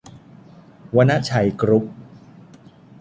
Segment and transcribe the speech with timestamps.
[0.95, 1.85] วนชัย กรุ๊ป